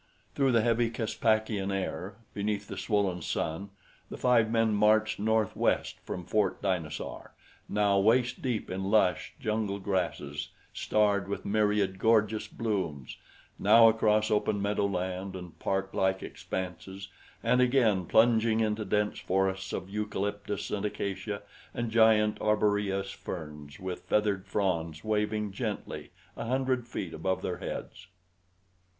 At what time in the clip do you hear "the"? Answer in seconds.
0.53-0.63, 2.67-2.75, 4.09-4.17